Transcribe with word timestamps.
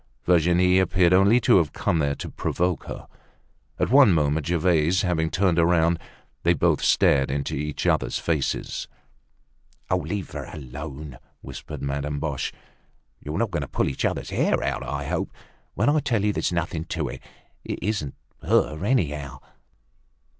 Virginie 0.25 0.79
appeared 0.79 1.13
only 1.13 1.39
to 1.39 1.57
have 1.57 1.73
come 1.73 1.99
there 1.99 2.15
to 2.15 2.27
provoke 2.27 2.85
her. 2.85 3.05
At 3.77 3.91
one 3.91 4.13
moment, 4.13 4.47
Gervaise 4.47 5.03
having 5.03 5.29
turned 5.29 5.59
around, 5.59 5.99
they 6.41 6.55
both 6.55 6.81
stared 6.81 7.29
into 7.29 7.53
each 7.53 7.85
other's 7.85 8.17
faces. 8.17 8.87
"Leave 9.91 10.31
her 10.31 10.45
alone," 10.51 11.19
whispered 11.41 11.83
Madame 11.83 12.19
Boche. 12.19 12.51
"You're 13.19 13.37
not 13.37 13.51
going 13.51 13.61
to 13.61 13.67
pull 13.67 13.87
each 13.87 14.03
other's 14.03 14.31
hair 14.31 14.63
out, 14.63 14.81
I 14.81 15.05
hope. 15.05 15.31
When 15.75 15.87
I 15.87 15.99
tell 15.99 16.25
you 16.25 16.33
there's 16.33 16.51
nothing 16.51 16.85
to 16.85 17.07
it! 17.07 17.21
It 17.63 17.77
isn't 17.83 18.15
her, 18.41 18.83
anyhow!" 18.83 19.37